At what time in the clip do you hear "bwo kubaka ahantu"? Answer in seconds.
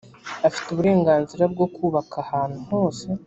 1.53-2.59